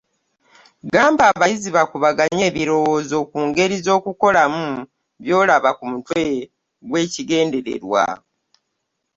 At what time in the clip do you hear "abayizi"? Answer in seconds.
1.31-1.69